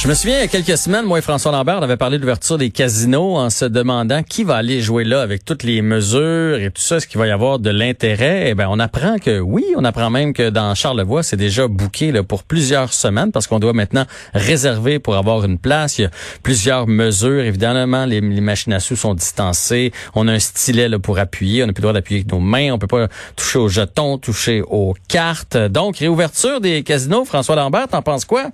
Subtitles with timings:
[0.00, 2.18] Je me souviens, il y a quelques semaines, moi et François Lambert, on avait parlé
[2.18, 5.82] de l'ouverture des casinos en se demandant qui va aller jouer là avec toutes les
[5.82, 8.50] mesures et tout ça, est-ce qu'il va y avoir de l'intérêt?
[8.50, 12.12] Eh ben, on apprend que oui, on apprend même que dans Charlevoix, c'est déjà booké
[12.12, 15.98] là, pour plusieurs semaines parce qu'on doit maintenant réserver pour avoir une place.
[15.98, 16.10] Il y a
[16.44, 17.42] plusieurs mesures.
[17.42, 19.92] Évidemment, les, machines à sous sont distancées.
[20.14, 21.64] On a un stylet pour appuyer.
[21.64, 22.70] On n'a plus le droit d'appuyer avec nos mains.
[22.72, 25.56] On peut pas toucher aux jetons, toucher aux cartes.
[25.56, 27.24] Donc, réouverture des casinos.
[27.24, 28.52] François Lambert, t'en penses quoi?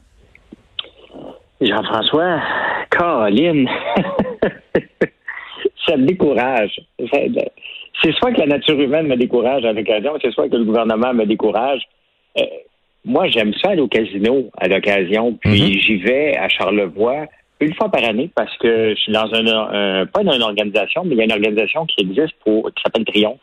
[1.66, 2.40] Jean-François,
[2.90, 3.68] Caroline,
[5.86, 6.80] ça me décourage.
[8.02, 11.14] C'est soit que la nature humaine me décourage à l'occasion, c'est soit que le gouvernement
[11.14, 11.82] me décourage.
[12.38, 12.42] Euh,
[13.04, 15.80] moi, j'aime ça aller au casino à l'occasion, puis mm-hmm.
[15.80, 17.26] j'y vais à Charlevoix
[17.60, 21.14] une fois par année parce que je suis dans un, pas dans une organisation, mais
[21.14, 23.40] il y a une organisation qui existe pour qui s'appelle Triomphe.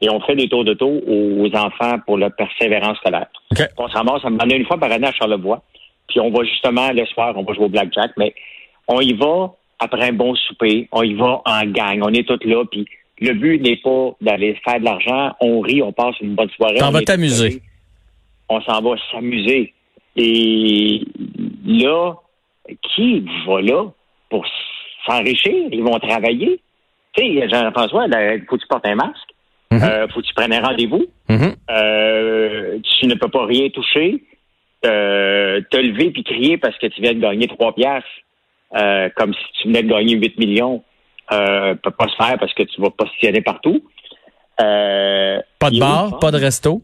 [0.00, 3.28] Et on fait des tours de taux aux enfants pour leur persévérance scolaire.
[3.78, 5.62] On se ramasse, ça me une fois par année à Charlevoix.
[6.08, 8.34] Puis on va justement le soir, on va jouer au blackjack, mais
[8.88, 12.46] on y va après un bon souper, on y va en gang, on est tous
[12.46, 12.86] là, puis
[13.20, 16.78] le but n'est pas d'aller faire de l'argent, on rit, on passe une bonne soirée.
[16.82, 17.62] On va t'amuser.
[18.48, 19.72] On s'en va s'amuser.
[20.16, 21.02] Et
[21.64, 22.14] là,
[22.82, 23.86] qui va là
[24.30, 24.44] pour
[25.06, 25.68] s'enrichir?
[25.72, 26.60] Ils vont travailler.
[27.16, 28.06] Tu sais, Jean-François,
[28.48, 29.30] faut que tu portes un masque.
[29.70, 29.84] Mm-hmm.
[29.84, 31.06] Euh, faut que tu prennes un rendez-vous.
[31.28, 31.54] Mm-hmm.
[31.70, 34.22] euh, tu ne peux pas rien toucher
[34.84, 38.08] euh, te lever puis crier parce que tu viens de gagner trois piastres,
[38.76, 40.82] euh, comme si tu venais de gagner 8 millions,
[41.32, 43.82] euh, peut pas se faire parce que tu vas positionner partout.
[44.60, 46.82] Euh, pas de bar, pas de resto?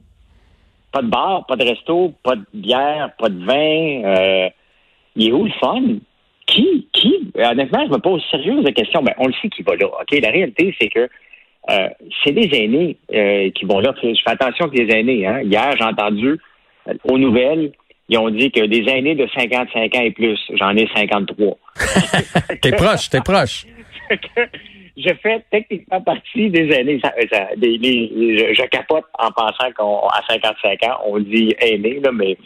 [0.93, 4.51] Pas de bar, pas de resto, pas de bière, pas de vin.
[5.17, 5.83] Il est où le fun?
[6.47, 6.89] Qui?
[6.93, 7.33] Qui?
[7.37, 9.03] Honnêtement, je me pose sérieuse la question.
[9.03, 9.87] Ben, on le sait qui va là.
[9.87, 10.19] OK?
[10.21, 11.09] La réalité, c'est que
[11.71, 11.89] euh,
[12.25, 12.97] c'est des aînés
[13.53, 13.95] qui vont là.
[14.03, 15.27] Je fais attention que les aînés.
[15.27, 15.43] Hein?
[15.43, 16.41] Hier, j'ai entendu
[17.05, 17.73] aux nouvelles
[18.11, 21.57] ils ont dit que des aînés de 55 ans et plus, j'en ai 53.
[22.61, 23.67] t'es proche, t'es proche.
[24.97, 27.01] je fais techniquement partie des aînés.
[27.01, 32.37] je, capote en pensant qu'à 55 ans, on dit aîné, là, mais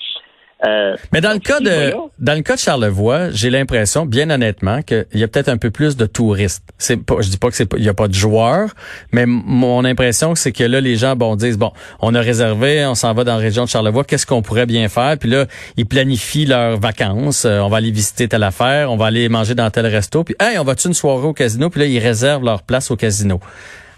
[0.67, 4.83] euh, Mais dans le cas de dans le cas de Charlevoix, j'ai l'impression, bien honnêtement,
[4.83, 6.63] qu'il y a peut-être un peu plus de touristes.
[6.79, 8.71] C'est pas, je dis pas que c'est il y a pas de joueurs,
[9.13, 12.95] mais mon impression c'est que là les gens bon disent bon, on a réservé, on
[12.95, 15.17] s'en va dans la région de Charlevoix, qu'est-ce qu'on pourrait bien faire?
[15.19, 19.07] Puis là, ils planifient leurs vacances, euh, on va aller visiter telle affaire, on va
[19.07, 21.71] aller manger dans tel resto, puis hey, on va-tu une soirée au casino?
[21.71, 23.41] Puis là, ils réservent leur place au casino.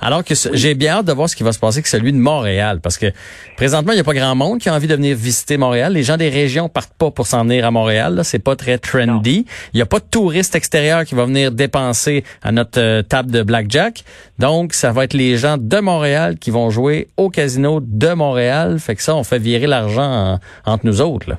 [0.00, 2.18] Alors que j'ai bien hâte de voir ce qui va se passer avec celui de
[2.18, 3.12] Montréal, parce que
[3.56, 5.92] présentement, il n'y a pas grand monde qui a envie de venir visiter Montréal.
[5.92, 8.20] Les gens des régions partent pas pour s'en venir à Montréal.
[8.24, 9.46] C'est pas très trendy.
[9.72, 13.30] Il n'y a pas de touristes extérieurs qui vont venir dépenser à notre euh, table
[13.30, 14.04] de blackjack.
[14.38, 18.78] Donc, ça va être les gens de Montréal qui vont jouer au casino de Montréal.
[18.78, 21.30] Fait que ça, on fait virer l'argent entre nous autres.
[21.30, 21.38] Là.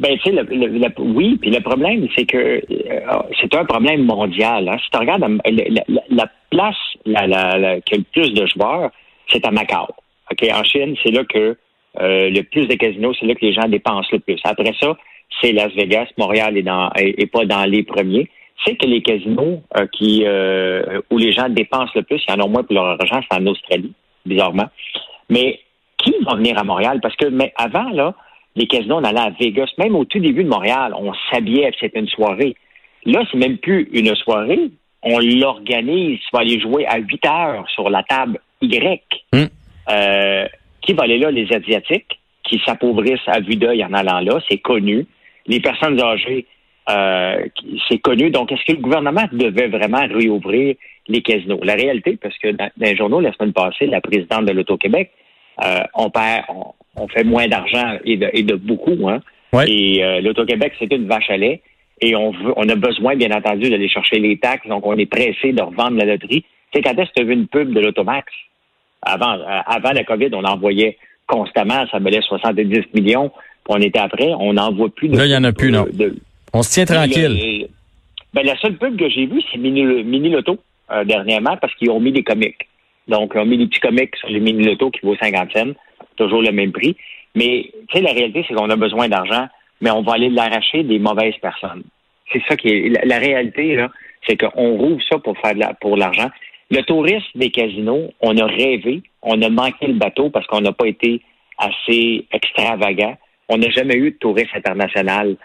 [0.00, 4.66] Ben, tu sais, oui, puis le problème, c'est que euh, c'est un problème mondial.
[4.66, 4.78] Hein.
[4.82, 5.26] Si tu regardes
[6.08, 6.74] la, place
[7.04, 8.90] la, la, qui a le plus de joueurs,
[9.28, 9.88] c'est à Macao.
[10.32, 11.54] Ok, En Chine, c'est là que
[12.00, 14.40] euh, le plus de casinos, c'est là que les gens dépensent le plus.
[14.44, 14.96] Après ça,
[15.42, 16.06] c'est Las Vegas.
[16.16, 16.90] Montréal est, dans,
[17.30, 18.30] pas dans les premiers.
[18.64, 20.24] C'est que les casinos euh, qui
[21.10, 23.38] où les gens dépensent le plus, il y en a moins pour leur argent, c'est
[23.38, 23.92] en Australie,
[24.24, 24.70] bizarrement.
[25.28, 25.60] Mais
[25.98, 27.00] qui va venir à Montréal?
[27.02, 28.14] Parce que mais avant, là,
[28.56, 29.70] les casinos, on allait à Vegas.
[29.78, 32.56] Même au tout début de Montréal, on s'habillait, c'était une soirée.
[33.04, 34.70] Là, c'est même plus une soirée.
[35.02, 36.18] On l'organise.
[36.18, 39.02] Tu vas aller jouer à 8 heures sur la table Y.
[39.32, 39.44] Hmm.
[39.90, 40.46] Euh,
[40.82, 41.30] qui va aller là?
[41.30, 44.40] Les Asiatiques, qui s'appauvrissent à vue d'œil en allant là.
[44.48, 45.06] C'est connu.
[45.46, 46.46] Les personnes âgées,
[46.90, 47.46] euh,
[47.88, 48.30] c'est connu.
[48.30, 50.76] Donc, est-ce que le gouvernement devait vraiment réouvrir
[51.08, 51.60] les casinos?
[51.62, 55.10] La réalité, parce que dans, les journaux la semaine passée, la présidente de l'Auto-Québec,
[55.64, 56.74] euh, on perd, on
[57.08, 59.08] fait moins d'argent et de, beaucoup.
[59.08, 59.20] Hein?
[59.66, 61.62] Et euh, l'Auto-Québec, c'est une vache à lait.
[62.00, 64.66] Et on, veut, on a besoin, bien entendu, d'aller chercher les taxes.
[64.66, 66.44] Donc, on est pressé de revendre la loterie.
[66.72, 68.26] Tu sais, quand est-ce que tu as vu une pub de l'Automax?
[69.02, 73.30] Avant, euh, avant la COVID, on envoyait constamment, ça valait 70 millions.
[73.30, 75.08] Puis on était après, on n'en voit plus.
[75.08, 75.86] De, Là, il n'y en a plus, non?
[76.52, 77.68] on se tient tranquille.
[78.34, 80.58] ben, la seule pub que j'ai vue, c'est Mini, Mini Loto,
[80.90, 82.66] euh, dernièrement, parce qu'ils ont mis des comics.
[83.08, 85.72] Donc, ils ont mis des petits comics sur les Mini Loto qui vaut 50 cents
[86.20, 86.96] toujours le même prix.
[87.34, 89.46] Mais tu sais, la réalité, c'est qu'on a besoin d'argent,
[89.80, 91.84] mais on va aller l'arracher des mauvaises personnes.
[92.32, 93.90] C'est ça qui est la, réalité, là,
[94.26, 96.30] c'est qu'on rouvre ça pour faire de l'argent.
[96.70, 100.72] Le tourisme des casinos, on a rêvé, on a manqué le bateau parce qu'on n'a
[100.72, 101.20] pas été
[101.58, 103.16] assez extravagant.
[103.48, 105.36] On n'a jamais eu de tourisme international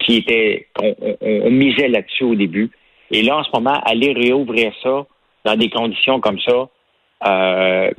[0.00, 2.70] qui était, on, misait là-dessus au début.
[3.10, 5.06] Et là, en ce moment, aller réouvrir ça
[5.44, 6.68] dans des conditions comme ça,
[7.26, 7.90] euh,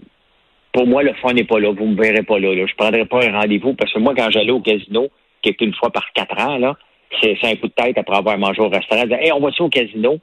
[0.76, 1.72] pour moi, le fun n'est pas là.
[1.72, 2.54] Vous me verrez pas là.
[2.54, 5.08] Je Je prendrai pas un rendez-vous parce que moi, quand j'allais au casino,
[5.42, 6.76] qui est une fois par quatre ans, là,
[7.22, 9.10] c'est un coup de tête après avoir mangé au restaurant.
[9.10, 10.18] Hey, on va-tu au casino?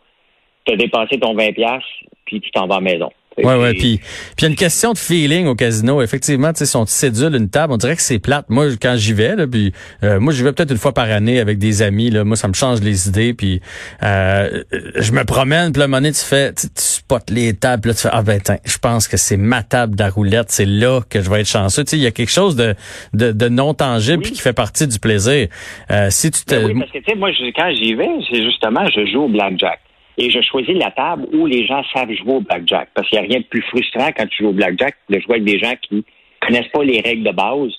[0.66, 1.80] Tu as dépassé ton 20$,
[2.26, 3.10] puis tu t'en vas à la maison.
[3.38, 3.72] Ouais, ouais.
[3.74, 3.98] Puis,
[4.36, 6.02] puis y a une question de feeling au casino.
[6.02, 8.46] Effectivement, tu sais, si on cédule une table, on dirait que c'est plate.
[8.50, 11.40] Moi, quand j'y vais, là, puis euh, moi, j'y vais peut-être une fois par année
[11.40, 12.10] avec des amis.
[12.10, 13.32] Là, moi, ça me change les idées.
[13.32, 13.60] Puis
[14.02, 14.62] euh,
[14.96, 18.02] je me promène, puis là, donné, tu fais, tu, spots les tables, puis là, tu
[18.02, 20.50] fais, ah ben, je pense que c'est ma table de roulette.
[20.50, 21.84] C'est là que je vais être chanceux.
[21.84, 22.74] Tu sais, il y a quelque chose de,
[23.14, 25.48] de, de non tangible qui fait partie du plaisir.
[25.90, 26.54] Euh, si tu te...
[26.54, 29.28] Ben oui, parce que tu sais, moi, quand j'y vais, c'est justement, je joue au
[29.28, 29.80] blackjack.
[30.18, 32.90] Et je choisis la table où les gens savent jouer au blackjack.
[32.94, 35.36] Parce qu'il n'y a rien de plus frustrant quand tu joues au blackjack de jouer
[35.36, 36.04] avec des gens qui
[36.40, 37.72] connaissent pas les règles de base.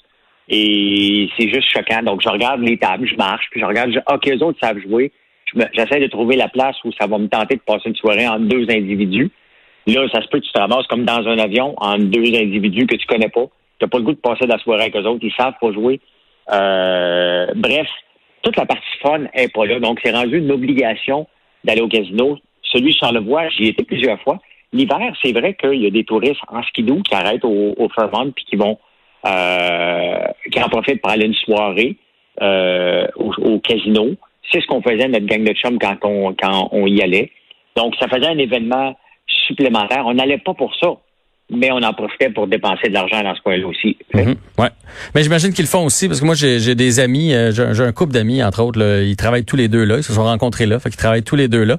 [0.50, 2.02] Et c'est juste choquant.
[2.04, 5.12] Donc, je regarde les tables, je marche, puis je regarde, je, OK, autres savent jouer.
[5.74, 8.46] J'essaie de trouver la place où ça va me tenter de passer une soirée entre
[8.46, 9.30] deux individus.
[9.86, 12.88] Là, ça se peut que tu te ramasses comme dans un avion entre deux individus
[12.88, 13.46] que tu connais pas.
[13.80, 15.24] Tu n'as pas le goût de passer de la soirée avec eux autres.
[15.24, 16.00] Ils savent pas jouer.
[16.52, 17.88] Euh, bref,
[18.42, 19.80] toute la partie fun est pas là.
[19.80, 21.28] Donc, c'est rendu une obligation
[21.64, 22.38] d'aller au casino.
[22.62, 24.40] Celui sur le voie, j'y étais plusieurs fois.
[24.72, 28.32] L'hiver, c'est vrai qu'il y a des touristes en skidoo qui arrêtent au, au Fairmont
[28.32, 28.78] puis qui vont
[29.26, 31.96] euh, qui en profitent pour aller une soirée
[32.42, 34.12] euh, au, casino.
[34.52, 37.32] C'est ce qu'on faisait notre gang de chum quand on quand on y allait.
[37.78, 38.98] Donc, ça faisait un événement
[39.48, 40.06] supplémentaire.
[40.06, 40.98] On n'allait pas pour ça
[41.52, 43.98] mais on en profitait pour dépenser de l'argent dans ce coin-là aussi.
[44.14, 44.36] Mhm.
[44.58, 44.70] ouais.
[45.14, 47.92] Mais j'imagine qu'ils le font aussi parce que moi j'ai des amis, euh, j'ai un
[47.92, 50.66] couple d'amis entre autres, là, ils travaillent tous les deux là, ils se sont rencontrés
[50.66, 51.78] là, fait qu'ils travaillent tous les deux là.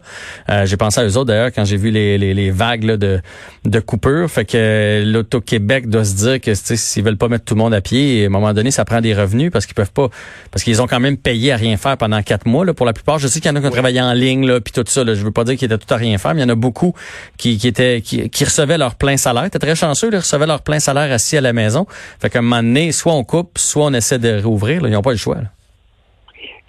[0.50, 2.96] Euh, j'ai pensé à eux autres d'ailleurs quand j'ai vu les, les, les vagues là,
[2.96, 3.20] de
[3.64, 7.60] de coupure, fait que l'auto-Québec doit se dire que s'ils veulent pas mettre tout le
[7.60, 10.08] monde à pied, à un moment donné ça prend des revenus parce qu'ils peuvent pas,
[10.50, 12.92] parce qu'ils ont quand même payé à rien faire pendant quatre mois là, pour la
[12.92, 13.18] plupart.
[13.18, 15.02] Je sais qu'il y en a qui ont travaillé en ligne là, puis tout ça.
[15.02, 16.52] Là, je veux pas dire qu'ils étaient tout à rien faire, mais il y en
[16.52, 16.94] a beaucoup
[17.38, 20.78] qui, qui étaient qui, qui recevaient leur plein salaire très chanceux, ils recevaient leur plein
[20.78, 21.86] salaire assis à la maison.
[22.20, 24.82] Fait qu'à un moment donné, soit on coupe, soit on essaie de rouvrir.
[24.84, 25.38] Ils n'ont pas le choix.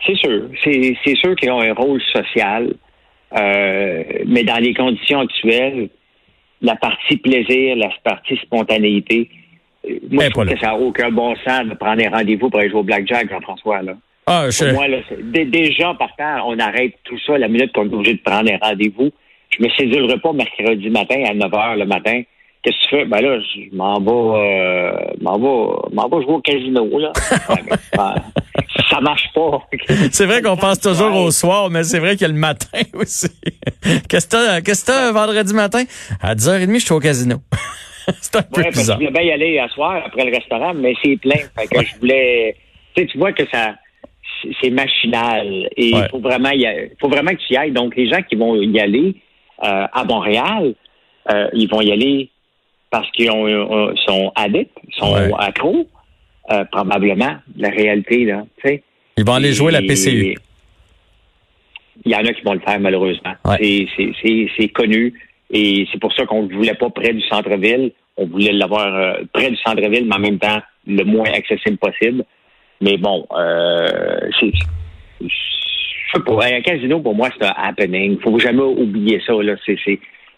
[0.06, 0.50] C'est sûr.
[0.64, 2.74] C'est sûr qu'ils ont un rôle social.
[3.38, 5.90] Euh, mais dans les conditions actuelles,
[6.62, 9.30] la partie plaisir, la partie spontanéité,
[9.90, 12.60] euh, moi, je trouve que ça n'a aucun bon sens de prendre des rendez-vous pour
[12.60, 13.82] aller jouer au blackjack, Jean-François.
[13.82, 13.94] Là.
[14.28, 14.64] Ah, je...
[14.64, 18.22] Pour moi, là, déjà, partant, on arrête tout ça la minute qu'on est obligé de
[18.22, 19.12] prendre des rendez-vous.
[19.50, 22.22] Je me sédulerai pas mercredi matin à 9 h le matin
[22.66, 23.06] Qu'est-ce que tu fais?
[23.06, 24.92] Ben là, je m'en vais, euh,
[25.22, 27.12] m'en vais, m'en vais jouer au casino, là.
[27.96, 28.16] Ben,
[28.90, 29.60] ça marche pas.
[30.12, 32.80] c'est vrai qu'on pense toujours au soir, mais c'est vrai qu'il y a le matin
[32.96, 33.30] aussi.
[34.10, 35.84] Qu'est-ce que qu'est-ce que vendredi matin?
[36.20, 37.38] À 10h30, je suis au casino.
[38.22, 39.00] c'est un peu ouais, bizarre.
[39.00, 41.38] je voulais bien y aller à soir après le restaurant, mais c'est plein.
[41.56, 42.56] Fait que je voulais,
[42.96, 43.76] tu sais, tu vois que ça,
[44.62, 45.70] c'est machinal.
[45.78, 46.66] Et il faut vraiment y
[47.00, 47.72] faut vraiment que tu y ailles.
[47.72, 49.16] Donc, les gens qui vont y aller,
[49.64, 50.74] euh, à Montréal,
[51.32, 52.30] euh, ils vont y aller
[52.96, 55.86] parce qu'ils sont addicts, sont accros,
[56.50, 58.44] euh, probablement, la réalité, là.
[59.18, 60.38] Ils vont aller jouer la PCU.
[62.06, 63.34] Il y en a qui vont le faire, malheureusement.
[63.60, 65.14] C'est connu.
[65.52, 67.92] Et c'est pour ça qu'on ne voulait pas près du centre-ville.
[68.16, 72.24] On voulait l'avoir euh, près du centre-ville, mais en même temps, le moins accessible possible.
[72.80, 74.52] Mais bon, euh, c'est.
[76.16, 78.14] Un casino, pour moi, c'est un happening.
[78.14, 79.34] Il faut jamais oublier ça.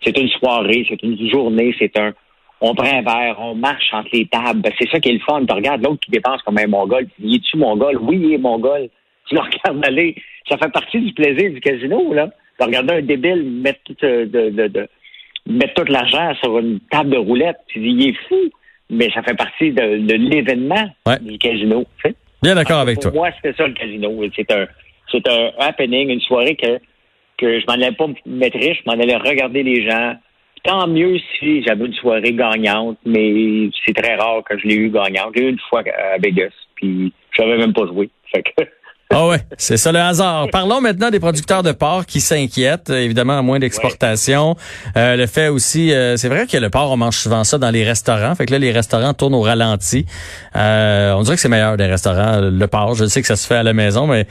[0.01, 2.13] C'est une soirée, c'est une journée, c'est un,
[2.61, 4.61] on prend un verre, on marche entre les tables.
[4.61, 5.45] Ben, c'est ça qui est le fun.
[5.45, 7.07] Tu regardes l'autre qui dépense comme un mongol.
[7.15, 7.97] Tu dis, es-tu mongol?
[8.01, 8.89] Oui, il est mongol.
[9.27, 10.15] Tu le regardes aller.
[10.49, 12.29] Ça fait partie du plaisir du casino, là.
[12.59, 14.89] Tu regardes un débile mettre tout, euh, de, de, de,
[15.45, 17.57] mettre tout l'argent sur une table de roulette.
[17.67, 18.49] Tu dis, il est fou.
[18.89, 19.83] Mais ça fait partie de,
[20.13, 20.89] l'événement
[21.21, 21.85] du casino.
[22.41, 23.11] Bien d'accord avec toi.
[23.11, 24.23] Moi, c'était ça le casino.
[24.35, 24.65] C'est un,
[25.11, 26.79] c'est un happening, une soirée que,
[27.37, 30.15] que je m'en allais pas mettre riche, je m'en allais regarder les gens,
[30.67, 34.89] Tant mieux si j'avais une soirée gagnante, mais c'est très rare que je l'ai eu
[34.89, 35.31] gagnante.
[35.33, 38.09] J'ai eu une fois à Vegas, puis je n'avais même pas joué.
[38.29, 38.63] Fait que
[39.09, 40.47] Ah ouais, c'est ça le hasard.
[40.51, 44.57] Parlons maintenant des producteurs de porc qui s'inquiètent, évidemment à moins d'exportation.
[44.97, 47.69] Euh, le fait aussi, euh, c'est vrai que le porc, on mange souvent ça dans
[47.69, 48.35] les restaurants.
[48.35, 50.05] Fait que là, les restaurants tournent au ralenti.
[50.57, 52.95] Euh, on dirait que c'est meilleur des restaurants, le porc.
[52.95, 54.27] Je sais que ça se fait à la maison, mais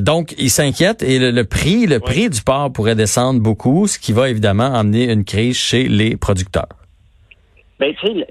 [0.00, 4.12] donc ils s'inquiètent et le, prix, le prix du porc pourrait descendre beaucoup, ce qui
[4.12, 6.68] va évidemment amener une crise chez les producteurs.
[7.78, 8.26] Ben, tu sais,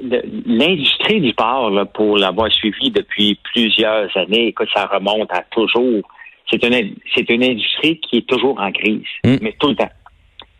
[0.45, 6.01] l'industrie du porc, pour l'avoir suivi depuis plusieurs années, écoute, ça remonte à toujours.
[6.49, 9.37] C'est une, c'est une industrie qui est toujours en crise, mm.
[9.41, 9.89] mais tout le temps.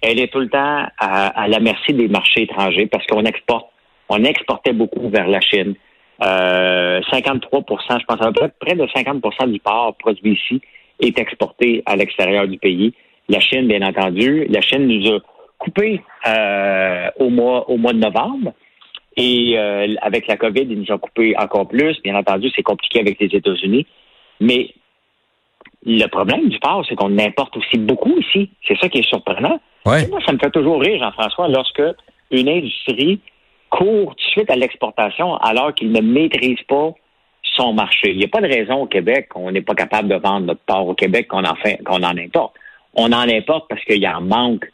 [0.02, 3.68] Elle est tout le temps à, la merci des marchés étrangers parce qu'on exporte,
[4.10, 5.74] on exportait beaucoup vers la Chine.
[6.24, 7.64] Euh, 53
[8.00, 10.62] je pense à peu près, près de 50% du porc produit ici
[11.00, 12.94] est exporté à l'extérieur du pays.
[13.30, 14.46] La Chine, bien entendu.
[14.50, 15.20] La Chine nous a
[15.58, 18.54] coupé euh, au mois au mois de novembre.
[19.18, 22.02] Et euh, avec la COVID, ils nous ont coupé encore plus.
[22.04, 23.86] Bien entendu, c'est compliqué avec les États-Unis.
[24.42, 24.74] Mais
[25.86, 28.50] le problème du porc, c'est qu'on importe aussi beaucoup ici.
[28.68, 29.60] C'est ça qui est surprenant.
[29.86, 31.84] Moi, ça me fait toujours rire, Jean-François, lorsque
[32.32, 33.20] une industrie
[33.70, 36.94] court tout de suite à l'exportation alors qu'il ne maîtrise pas
[37.56, 38.12] son marché.
[38.12, 40.62] Il n'y a pas de raison au Québec qu'on n'est pas capable de vendre notre
[40.62, 42.56] porc au Québec qu'on en fait, qu'on en importe.
[42.96, 44.66] On en importe parce qu'il y a un manque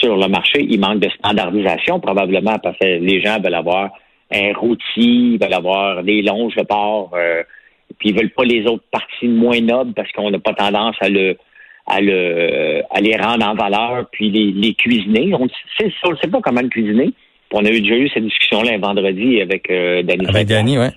[0.00, 0.66] sur le marché.
[0.68, 3.90] Il manque de standardisation, probablement, parce que les gens veulent avoir
[4.32, 7.42] un rôti, ils veulent avoir des longes de porc, euh,
[7.98, 11.08] puis ils veulent pas les autres parties moins nobles parce qu'on n'a pas tendance à
[11.08, 11.36] le
[11.86, 15.32] à le à les rendre en valeur puis les, les cuisiner.
[15.34, 17.12] On ne sait pas comment le cuisiner.
[17.52, 20.26] on a déjà eu cette discussion-là un vendredi avec euh, Danny.
[20.26, 20.90] Avec Danny, ouais.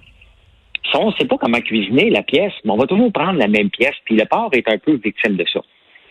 [0.96, 3.70] on ne sait pas comment cuisiner la pièce, mais on va toujours prendre la même
[3.70, 3.96] pièce.
[4.06, 5.60] Puis le porc est un peu victime de ça.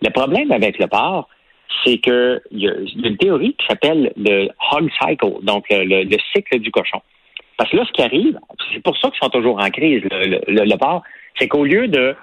[0.01, 1.29] Le problème avec le porc,
[1.85, 2.73] c'est qu'il y, a
[3.05, 7.01] une théorie qui s'appelle le hog cycle, donc le, cycle du cochon.
[7.57, 8.39] Parce que là, ce qui arrive,
[8.73, 11.03] c'est pour ça qu'ils sont toujours en crise, le, le, porc,
[11.39, 12.15] c'est qu'au lieu de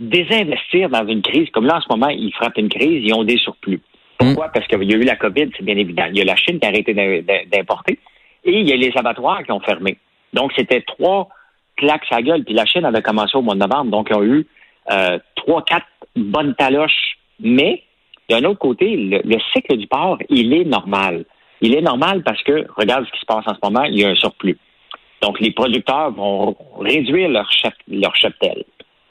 [0.00, 3.24] désinvestir dans une crise, comme là en ce moment, ils frappent une crise, ils ont
[3.24, 3.80] des surplus.
[4.18, 4.48] Pourquoi?
[4.48, 4.50] Mm.
[4.52, 6.06] Parce qu'il y a eu la COVID, c'est bien évident.
[6.10, 7.98] Il y a la Chine qui a arrêté d'importer
[8.44, 9.98] et il y a les abattoirs qui ont fermé.
[10.32, 11.28] Donc, c'était trois
[11.76, 12.44] claques à gueule.
[12.44, 13.90] Puis la Chine avait commencé au mois de novembre.
[13.90, 14.46] Donc, ils ont eu
[14.90, 15.86] euh, trois, quatre
[16.16, 17.18] bonnes taloches.
[17.40, 17.82] Mais
[18.28, 21.24] d'un autre côté, le, cycle du porc, il est normal.
[21.60, 24.04] Il est normal parce que, regarde ce qui se passe en ce moment, il y
[24.04, 24.58] a un surplus.
[25.22, 28.64] Donc, les producteurs vont réduire leur, cheptel.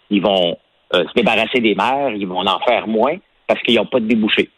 [0.10, 0.58] Ils vont
[0.94, 3.16] euh, se débarrasser des mers, ils vont en faire moins
[3.48, 4.50] parce qu'ils n'ont pas de débouchés.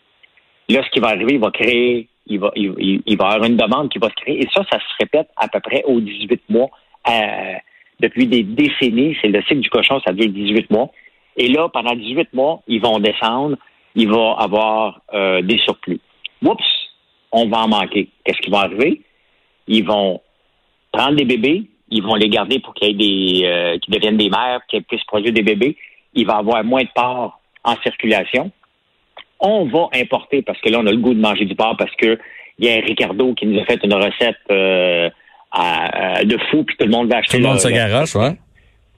[0.68, 2.70] Là, ce qui va arriver, il va créer, il va, il,
[3.18, 4.44] va y avoir une demande qui va se créer.
[4.44, 6.70] Et ça, ça se répète à peu près aux 18 mois.
[7.08, 7.56] Euh,
[8.00, 10.92] depuis des décennies, c'est le cycle du cochon, ça dure 18 mois.
[11.38, 13.58] Et là, pendant 18 mois, ils vont descendre
[14.00, 16.00] il va avoir euh, des surplus.
[16.42, 16.64] Oups,
[17.32, 18.10] on va en manquer.
[18.24, 19.02] Qu'est-ce qui va arriver?
[19.68, 20.22] Ils vont
[20.92, 24.84] prendre des bébés, ils vont les garder pour qu'ils des euh, deviennent des mères, qu'ils
[24.84, 25.76] puissent produire des bébés.
[26.14, 28.52] Il va avoir moins de porc en circulation.
[29.40, 31.96] On va importer parce que là, on a le goût de manger du porc parce
[31.96, 32.18] que
[32.58, 35.10] il y a Ricardo qui nous a fait une recette euh,
[36.24, 37.38] de fou, puis tout le monde va acheter.
[37.38, 38.38] Tout le monde se ouais.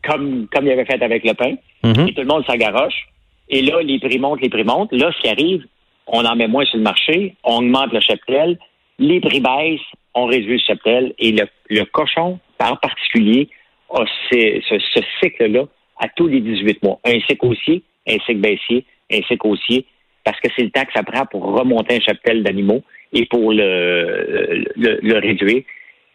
[0.04, 1.54] Comme, comme il avait fait avec le pain.
[1.84, 2.10] Mm-hmm.
[2.10, 3.08] Et tout le monde s'agaroche.
[3.52, 4.94] Et là, les prix montent, les prix montent.
[4.94, 5.66] Là, ce qui arrive,
[6.08, 8.58] on en met moins sur le marché, on augmente le cheptel,
[8.98, 9.80] les prix baissent,
[10.16, 11.14] on réduit le cheptel.
[11.20, 13.50] Et le, cochon, en particulier,
[13.94, 15.66] a ce, cycle-là
[16.00, 17.00] à tous les 18 mois.
[17.04, 19.86] Un cycle haussier, un cycle baissier, un cycle haussier,
[20.24, 23.52] parce que c'est le temps que ça prend pour remonter un cheptel d'animaux et pour
[23.52, 25.64] le, le réduire.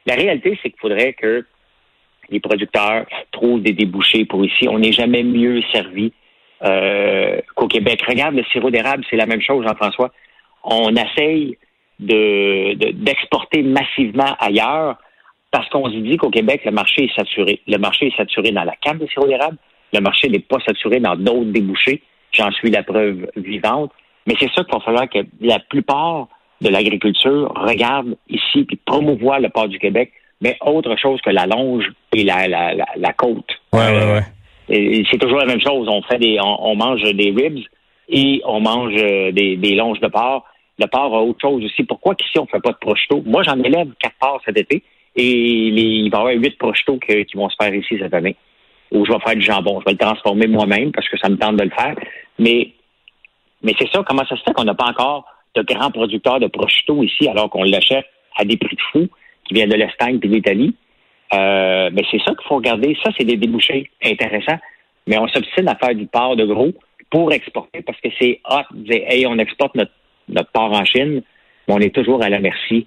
[0.06, 1.44] La réalité, c'est qu'il faudrait que
[2.30, 4.68] les producteurs trouvent des débouchés pour ici.
[4.68, 6.12] On n'est jamais mieux servi
[6.64, 8.02] euh, qu'au Québec.
[8.06, 10.10] Regarde le sirop d'érable, c'est la même chose, Jean-François.
[10.64, 11.58] On essaye
[11.98, 14.96] de, d'exporter massivement ailleurs
[15.50, 17.60] parce qu'on se dit qu'au Québec, le marché est saturé.
[17.66, 19.56] Le marché est saturé dans la canne de sirop d'érable.
[19.92, 22.02] Le marché n'est pas saturé dans d'autres débouchés.
[22.32, 23.92] J'en suis la preuve vivante.
[24.26, 26.28] Mais c'est ça qu'il va falloir que la plupart
[26.60, 31.46] de l'agriculture regarde ici puis promouvoie le port du Québec, mais autre chose que la
[31.46, 33.48] longe et la, la, la, côte.
[33.72, 34.22] Ouais, ouais, ouais
[34.68, 35.88] c'est toujours la même chose.
[35.88, 37.64] On fait des, on, mange des ribs
[38.08, 40.44] et on mange euh, des, des longes de porc.
[40.78, 41.84] Le porc a autre chose aussi.
[41.84, 43.22] Pourquoi qu'ici on fait pas de prosciutto?
[43.24, 44.82] Moi, j'en élève quatre porcs cet été
[45.14, 48.36] et il va y avoir huit prosciutto qui vont se faire ici cette année.
[48.92, 49.80] Ou je vais faire du jambon.
[49.80, 51.94] Je vais le transformer moi-même parce que ça me tente de le faire.
[52.38, 52.72] Mais,
[53.62, 54.02] mais c'est ça.
[54.06, 57.50] Comment ça se fait qu'on n'a pas encore de grands producteurs de prosciutto ici alors
[57.50, 58.06] qu'on l'achète
[58.36, 59.08] à des prix de fou
[59.44, 60.74] qui viennent de l'Espagne et de l'Italie?
[61.32, 62.96] Euh, mais c'est ça qu'il faut regarder.
[63.02, 64.58] Ça, c'est des débouchés intéressants.
[65.06, 66.72] Mais on s'obstine à faire du porc de gros
[67.10, 69.92] pour exporter parce que c'est hot hey, on exporte notre,
[70.28, 71.22] notre en Chine,
[71.68, 72.86] mais on est toujours à la merci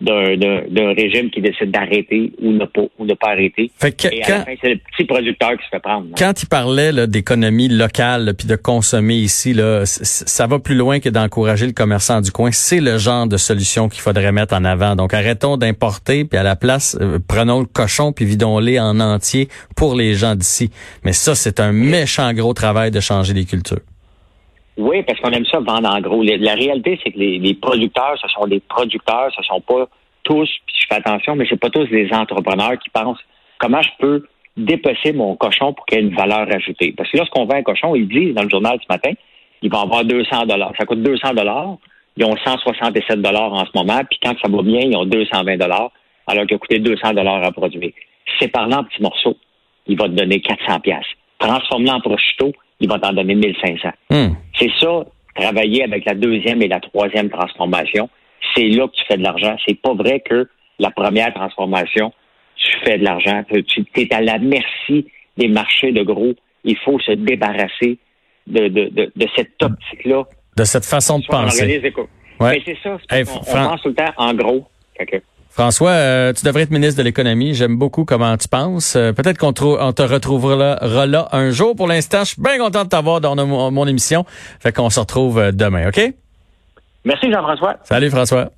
[0.00, 3.70] d'un régime qui décide d'arrêter ou ne pas ou ne pas arrêter.
[3.76, 6.06] Fait que, Et à la fin, c'est le petit producteur qui se fait prendre.
[6.16, 11.08] Quand il parlait d'économie locale puis de consommer ici, là, ça va plus loin que
[11.08, 12.50] d'encourager le commerçant du coin.
[12.52, 14.94] C'est le genre de solution qu'il faudrait mettre en avant.
[14.94, 19.48] Donc arrêtons d'importer puis à la place euh, prenons le cochon puis vidons-les en entier
[19.76, 20.70] pour les gens d'ici.
[21.04, 23.80] Mais ça, c'est un méchant gros travail de changer les cultures.
[24.78, 26.22] Oui, parce qu'on aime ça vendre en gros.
[26.22, 29.88] La réalité, c'est que les, producteurs, ce sont des producteurs, ce sont pas
[30.22, 33.18] tous, puis je fais attention, mais c'est pas tous des entrepreneurs qui pensent
[33.58, 34.24] comment je peux
[34.56, 36.94] dépecer mon cochon pour qu'il ait une valeur ajoutée.
[36.96, 39.10] Parce que lorsqu'on vend un cochon, ils disent dans le journal ce matin,
[39.62, 40.72] ils vont avoir 200 dollars.
[40.78, 41.76] Ça coûte 200 dollars.
[42.16, 45.56] Ils ont 167 dollars en ce moment, puis quand ça va bien, ils ont 220
[45.56, 45.90] dollars,
[46.28, 47.92] alors qu'il a coûté 200 dollars à produire.
[48.38, 49.36] C'est parlant en petits morceaux.
[49.86, 51.06] Il va te donner 400 pièces.
[51.38, 53.88] Transforme-le en prosciutto, il va t'en donner 1500.
[54.10, 54.34] Hmm.
[54.58, 55.04] C'est ça,
[55.34, 58.08] travailler avec la deuxième et la troisième transformation.
[58.54, 59.56] C'est là que tu fais de l'argent.
[59.66, 62.12] C'est pas vrai que la première transformation,
[62.56, 63.42] tu fais de l'argent.
[63.66, 65.06] Tu es à la merci
[65.36, 66.34] des marchés de gros.
[66.64, 67.98] Il faut se débarrasser
[68.46, 70.24] de, de, de, cette optique-là.
[70.56, 71.82] De cette façon de penser.
[72.40, 72.62] Ouais.
[72.64, 72.96] c'est ça.
[73.12, 74.66] on, pense tout le temps en gros.
[75.58, 77.52] François, euh, tu devrais être ministre de l'économie.
[77.52, 78.94] J'aime beaucoup comment tu penses.
[78.94, 81.74] Euh, peut-être qu'on te retrouvera là, un jour.
[81.74, 84.24] Pour l'instant, je suis bien content de t'avoir dans mon, mon émission.
[84.60, 86.14] Fait qu'on se retrouve euh, demain, OK?
[87.04, 87.74] Merci Jean-François.
[87.82, 88.52] Salut François.